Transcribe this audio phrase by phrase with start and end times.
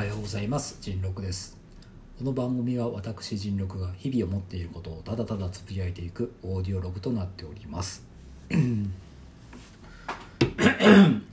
[0.00, 0.78] はようございます。
[0.80, 1.58] 人六です。
[2.18, 8.02] この番組は私人六が日々思っていることをただただつぶやいていくオーディオログとなっております。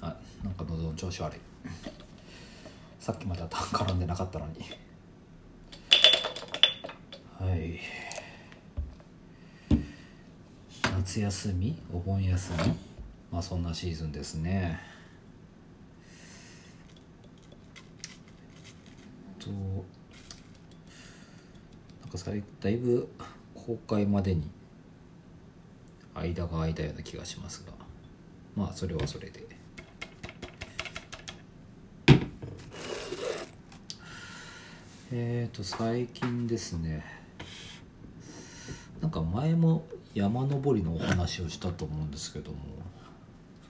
[0.00, 1.38] あなんか喉の調子悪い。
[2.98, 4.58] さっきまでは絡んでなかったのに。
[7.38, 7.78] はい。
[10.82, 11.80] 夏休み？
[11.92, 12.74] お盆休み？
[13.30, 14.95] まあそんなシーズンですね。
[19.46, 19.50] と
[22.02, 23.08] なんかさだいぶ
[23.54, 24.50] 公開までに
[26.14, 27.72] 間が空いたような気がしますが
[28.56, 29.46] まあそれはそれで。
[35.12, 37.04] えっ、ー、と最近ですね
[39.00, 42.58] なんか前も山登りのお話をしたと思うんですけども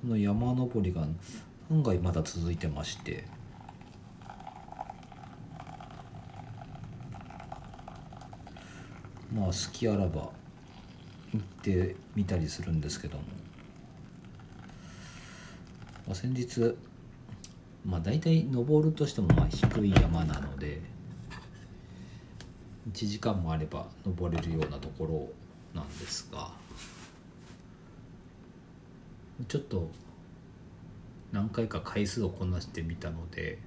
[0.00, 1.02] その山登りが
[1.70, 3.24] 案外まだ続いてまして
[9.36, 10.30] まあ好きあらば
[11.32, 13.24] 行ってみたりするんですけども、
[16.06, 16.74] まあ、先日
[17.84, 20.80] まあ大体登るとしてもまあ低い山なので
[22.90, 26.50] 1時間もあれば登れるようなところなんですが。
[29.48, 29.90] ちょっと
[31.30, 33.58] 何回か回数をこなしてみたので、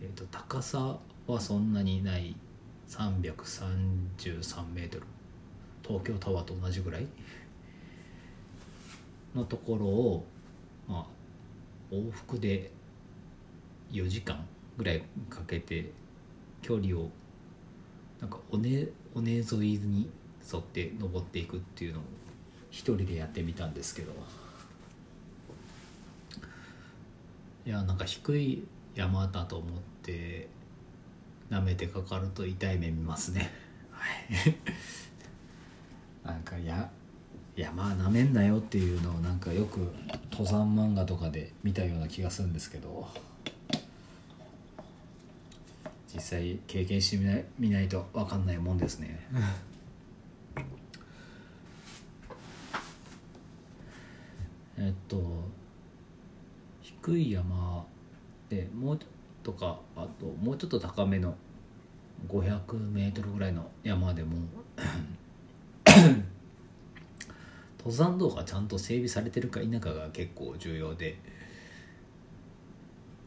[0.00, 2.36] えーと、高さはそんなにない
[2.88, 5.04] 333メートル。
[5.86, 7.06] 東京タワーと同じぐらい
[9.34, 10.24] のところを、
[10.86, 11.06] まあ、
[11.94, 12.70] 往復で
[13.90, 15.90] 4時間ぐらいかけて
[16.60, 17.08] 距離を
[18.20, 19.44] なんか尾根尾根沿い
[19.78, 20.10] に
[20.52, 22.02] 沿って登っていくっていうのを
[22.70, 24.12] 一人でやってみたんですけど。
[27.66, 29.68] いやなんか低い山だと思っ
[30.02, 30.48] て
[31.50, 33.50] 舐めてかかると痛い目見ますね。
[33.90, 34.56] はい。
[36.24, 36.90] なんかや
[37.56, 39.92] 山なめんなよっていうのをなんかよく
[40.30, 43.08] 登山漫画とかで見たような気がするんですけど。
[46.14, 49.24] 実際経験してみない見ないと分かんないもんですね。
[54.78, 55.44] えっと
[56.80, 57.86] 低い山
[58.48, 58.98] でもう
[59.48, 61.34] とかあともうちょっと高めの
[62.28, 64.36] 500メートルぐらいの山でも
[67.78, 71.16] 登山道がちゃんと整備されてるか否かが結構重要で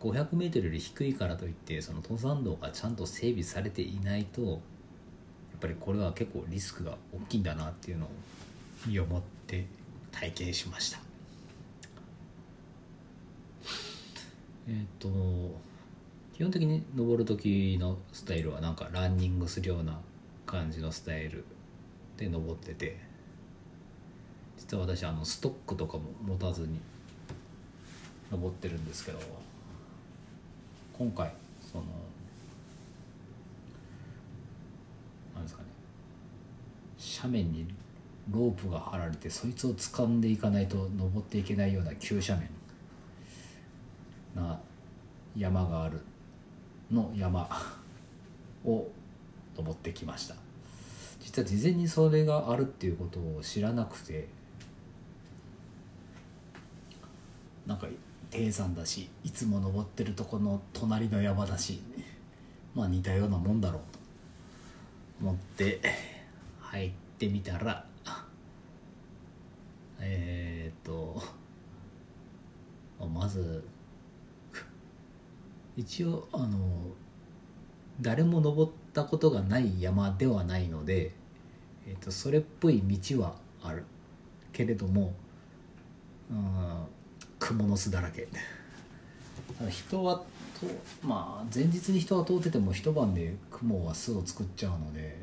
[0.00, 4.60] 500m より低いからといってその登山道がちゃんと整備されていないとやっ
[5.60, 8.10] ぱりこれは結構リスクが大きいんだなっていうのを
[8.86, 9.64] 身をもって
[10.10, 10.98] 体験しました。
[14.68, 15.71] えっ、ー、と
[16.34, 20.00] 基本的に登る時のスタイルはなんかランニングするような
[20.46, 21.44] 感じのスタイル
[22.16, 22.98] で登ってて
[24.56, 26.80] 実は私あのストックとかも持たずに
[28.30, 29.18] 登ってるんですけど
[30.98, 31.84] 今回その
[35.34, 35.68] なんですかね
[37.22, 37.66] 斜面に
[38.30, 42.40] ロープが張られてそいつを掴んでいかないと登っていけないような急斜
[44.34, 44.58] 面な
[45.36, 46.00] 山がある。
[46.92, 47.48] の山
[48.64, 48.88] を
[49.56, 50.36] 登ってきました。
[51.22, 54.28] 実は事前にそれがあるっていうことを知らなくて
[57.64, 57.86] なんか
[58.30, 61.80] 低山だしいつも登ってるとこの隣の山だし
[62.74, 63.98] まあ似たようなもんだろうと
[65.22, 65.80] 思って
[66.60, 67.84] 入ってみたら
[70.00, 71.22] えー、っと
[73.06, 73.64] まず
[75.76, 76.58] 一応あの
[78.00, 81.12] 誰も登ったことがない山ではないので、
[81.86, 83.84] えー、とそれっぽい道はある
[84.52, 85.14] けれども、
[86.30, 86.36] うん、
[87.38, 88.28] 蜘蛛の巣だらけ。
[89.70, 90.22] 人は
[90.60, 90.66] と
[91.06, 95.16] まあ前日に人が通ってても一晩で雲は巣を作っちゃうので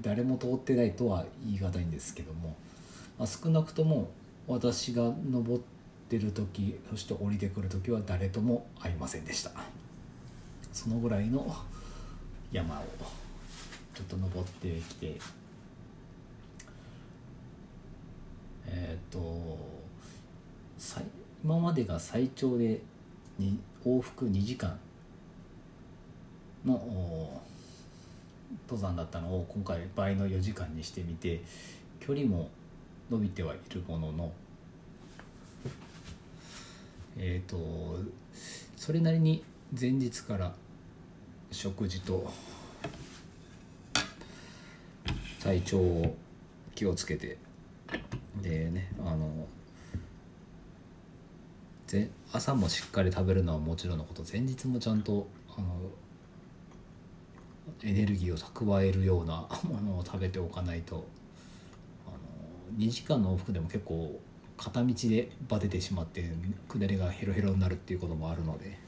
[0.00, 2.56] 誰も通ってないとは言い難いんですけども、
[3.18, 4.10] まあ、少なくとも
[4.46, 5.60] 私が登っ
[6.08, 9.52] てる時そして降りてくる時は誰とも会いませんでした。
[10.72, 11.54] そのぐらいの
[12.50, 12.84] 山を
[13.94, 15.16] ちょっと登ってきて
[18.66, 19.58] えっ、ー、と
[21.44, 22.80] 今までが最長で
[23.84, 24.78] 往復2時間
[26.64, 27.40] の
[28.68, 31.42] 登山だったのを今回倍の4時間にしてみて
[32.00, 32.48] 距離も
[33.10, 34.32] 伸びてはいるものの
[37.18, 37.98] えっ、ー、と
[38.76, 39.44] それなりに
[39.78, 40.54] 前日から
[41.52, 42.32] 食事と
[45.42, 46.16] 体調を
[46.74, 47.36] 気をつけて
[48.40, 49.46] でねあの
[52.32, 55.66] 朝もしっかり食べるのはもちろんのこと前日もちゃんとあの
[57.84, 61.06] エネルギーを蓄えるような ものを食べておかないと
[62.06, 64.18] あの2時間の往復でも結構
[64.56, 66.32] 片道でバテてしまって
[66.68, 68.78] 下りがヘロヘロになるっていうこともあるので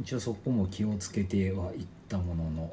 [0.00, 2.70] 一応そこも気をつけてはいったものの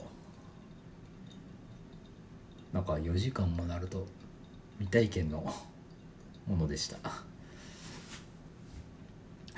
[2.73, 4.07] なんか4時間もなると
[4.79, 5.53] 未体験の
[6.47, 6.97] ものでした。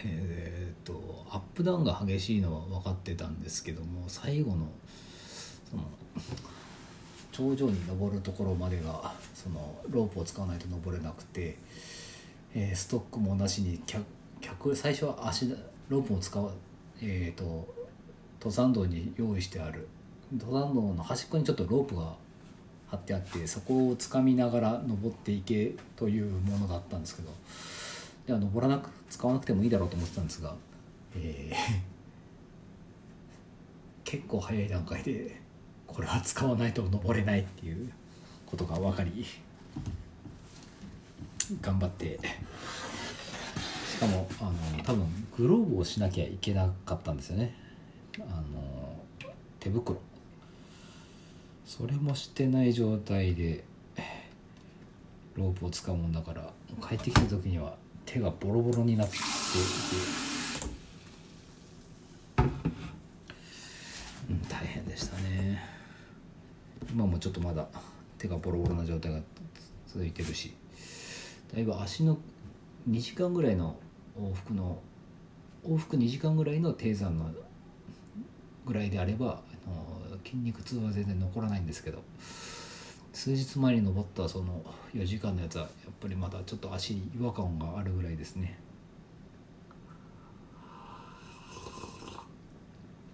[0.06, 4.68] えっ、とアップダウンが激しいのは分かってたんですけども最後の
[5.69, 5.83] その
[7.31, 11.57] 頂上に登るところまでがそのロープを使わないと登れなくて、
[12.54, 13.81] えーストックもなしに
[14.42, 15.56] 客最初は足
[15.88, 16.51] ロープを使わ
[17.06, 17.68] えー、と
[18.40, 19.88] 登山道に用意してある。
[20.34, 22.14] 登山道の端っこにちょっとロープが
[22.90, 27.30] 張ってあってそこを掴みながら登っていけというものだったんですけど
[28.26, 30.56] では登らなく使わなくてもいいだろうと思ってたんですが、
[31.16, 31.56] えー
[34.04, 35.40] 結構早い段階で
[35.88, 37.92] これは使わないと登れないっていう
[38.46, 39.26] ことが分かり
[41.62, 42.20] 頑張って。
[43.94, 47.56] しかもあの多分グローブをしなきゃいけなかったんですよね。
[48.20, 48.22] あ
[48.54, 48.96] の
[49.60, 50.00] 手袋。
[51.66, 53.64] それもしてない状態で
[55.36, 56.54] ロープを使うもんだから
[56.88, 57.76] 帰ってきた時には
[58.06, 59.26] 手がボロボロになっていて、
[64.30, 65.64] うん、大変でしたね。
[66.92, 67.68] 今もちょっとまだ
[68.20, 69.20] 手がボロボロな状態が
[69.88, 70.54] 続いてるし。
[71.54, 72.18] だいぶ足の
[72.90, 73.76] 2時間ぐらいの
[74.20, 74.80] 往復の
[75.65, 77.31] 往復2時間ぐらいの低山の
[78.65, 82.01] ぐらいであればあの筋肉痛は全然残らないんですけど
[83.13, 84.63] 数日前に登ったその
[84.94, 85.69] 4時間のやつはやっ
[86.01, 88.57] ぱりまだちょっと足に違和感があるぐらいですね。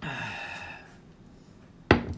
[0.00, 0.10] 確
[2.00, 2.08] か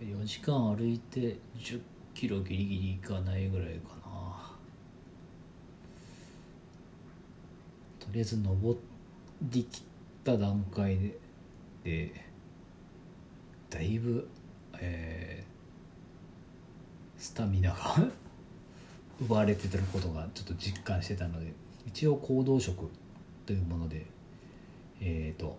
[0.00, 1.82] 4時間歩いて10
[2.14, 4.56] キロギリギリいかないぐらいかな
[7.98, 8.78] とりあえず登
[9.42, 9.82] りきっ
[10.24, 11.18] た段階で
[11.84, 12.24] で
[13.68, 14.26] だいぶ、
[14.80, 15.56] えー
[17.18, 17.96] スタミナが
[19.20, 21.52] 奪われててることがちょっと実感してたので
[21.86, 22.88] 一応行動食
[23.46, 24.06] というもので
[25.00, 25.58] えっ、と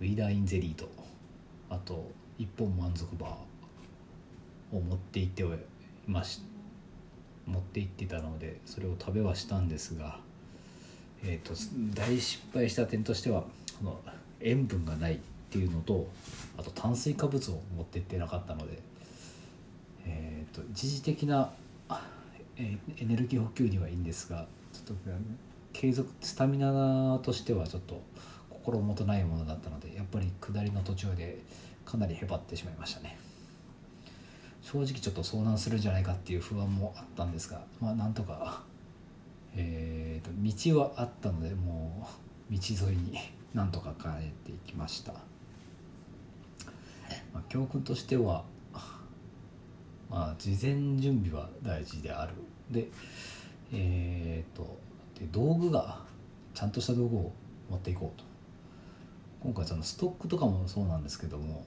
[0.00, 0.88] ウィダーインゼリーと
[1.68, 5.46] あと一本満足バーを持って行ってい
[6.06, 6.40] まし
[7.46, 10.23] 持って行ってたのでそれを食べはしたんですが、
[11.24, 11.54] えー、と
[11.94, 13.42] 大失敗した点としては
[13.78, 14.00] この
[14.40, 15.18] 塩分がないっ
[15.50, 16.06] ていうのと
[16.58, 18.78] あと炭水化物を持ってってなかったので、
[20.06, 21.50] えー、と一時的な
[22.56, 25.10] えエネルギー補給にはいいんですがちょっと
[25.72, 28.00] 継続スタミナとしてはちょっと
[28.50, 31.38] 心もとないものだったのでやっぱり下りの途中で
[31.84, 33.18] かなりへばってしまいましたね。
[34.62, 38.62] 正直ちょっと遭難するんじゃないかっていう不安もあったんですがまあなんとか
[39.56, 42.08] えー、と道はあったのでも
[42.50, 42.58] う道
[42.88, 43.18] 沿いに
[43.54, 45.12] なんとか帰っていきました、
[47.32, 48.44] まあ、教訓としては
[50.10, 52.32] まあ事前準備は大事である。
[52.70, 52.88] で
[53.72, 54.78] えー、と
[55.18, 55.98] で道具が
[56.54, 57.32] ちゃんとした道具を
[57.70, 58.24] 持っていこうと。
[59.44, 61.66] 今回そのストックとかもそうなんですけども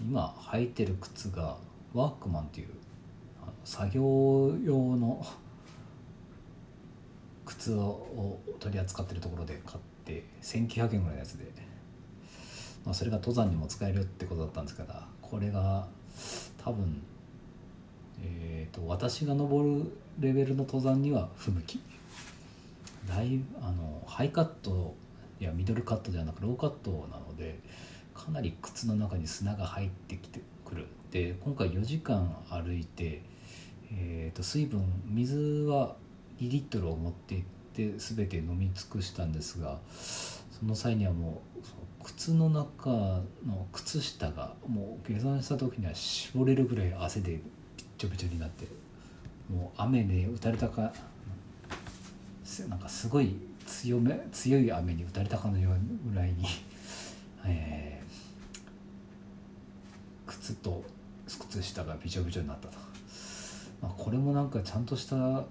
[0.00, 1.58] 今履いてる靴が
[1.92, 2.68] ワークマンっていう
[3.64, 5.22] 作業用の
[7.46, 11.44] 靴を取り扱ってるところで買って1900円ぐらいのやつで、
[12.84, 15.86] まあ、それが登山にも使えるってことだったんですけどこれが
[16.62, 17.02] 多分
[18.22, 21.80] えー、と私が登るレベルの登山には不向き。
[23.08, 24.94] だいあのハイカット
[25.38, 27.60] やミドルカットではなくローカットなので
[28.14, 30.86] かなり靴の中に砂が入ってきてくる。
[31.10, 33.22] で今回4時間歩いて、
[33.92, 35.94] えー、と水分水は
[36.40, 42.90] 2リットルを持っていって全て飲み尽くしたんですがその際にはもう靴の中
[43.46, 47.40] の靴下がもう下山した時には絞れるぐらい汗でびっ
[47.98, 48.66] ちょびちょになって
[49.50, 50.92] もう雨で打たれたか
[52.68, 56.46] なんかすごい強め強い雨に打たれたかのようぐらいに、
[57.44, 57.96] えー
[60.26, 60.84] 靴と
[61.26, 62.74] 靴下がびちょびちょになったと、
[63.82, 65.44] まあ、これもなんかちゃんとした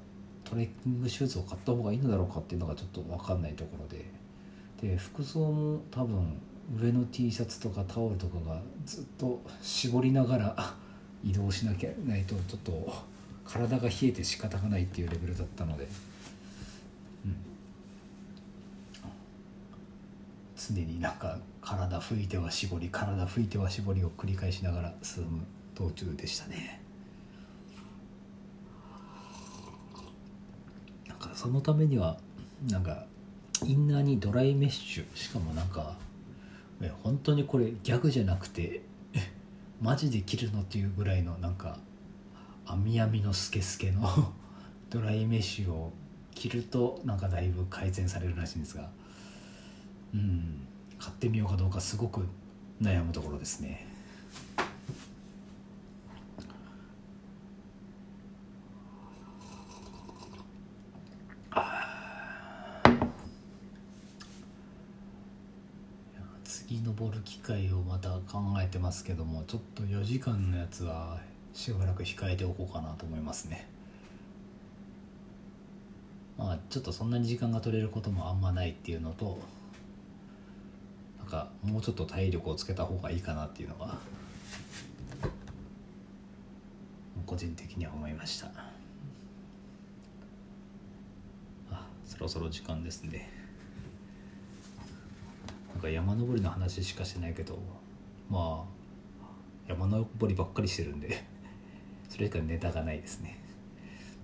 [0.45, 4.05] トレッキングシューズを買った方がいいのだろうかっていうのがちょっと分かんないところで。
[4.81, 6.37] で服装も多分
[6.73, 10.75] 上の T シャツとかタオルとかがずっと絞りながら
[11.23, 12.93] 移動しなきゃないとちょっと
[13.43, 15.87] 体が冷えて仕方がないっていうレベルだったので、
[17.25, 17.35] うん、
[20.57, 25.43] 常になんか体拭いては絞り体拭いては絞りを繰り返しながら進む
[25.75, 26.81] 道中でしたね。
[31.07, 32.17] なんかそのためには
[32.69, 33.05] なんか
[33.63, 35.97] インナーにドライメッシュしかもなんか
[37.03, 38.81] 本当にこれギャグじゃなくて
[39.81, 41.77] マジで着るのっていうぐらいのなんか
[42.65, 44.33] 網網のスケスケの
[44.89, 45.91] ドライメッシュを
[46.33, 48.89] 着るとなんかだいぶ改善されるらしいんですが
[50.13, 52.25] うん買ってみようかどうかすごく
[52.81, 53.94] 悩むところですね。
[66.97, 71.19] 登る機会をまた考えてますけどもちょっと4時間のやつは
[71.53, 73.67] しばらく控えておこうかなと思いますね。
[76.37, 79.39] まあちょっとそんなに時間が取れることもあんまないっていうのと
[81.19, 83.97] なんかもうちょっと体力をつけた方がいいかなっていうのが
[87.25, 88.47] 個人的には思いました。
[91.71, 93.34] あそろそろ時間ですね。
[95.75, 97.60] なんか山登りの話しかしてないけど
[98.29, 99.27] まあ
[99.67, 101.22] 山登りばっかりしてるんで
[102.08, 103.38] それしかネタがないですね、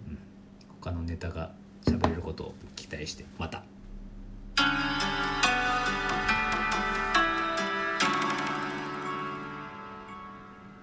[0.07, 0.17] うん、
[0.79, 1.53] 他のネタが
[1.85, 3.63] 喋れることを期待してまた。